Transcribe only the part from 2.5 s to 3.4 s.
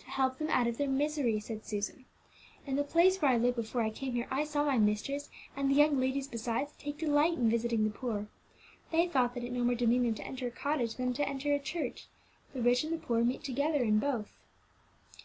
"In the place where I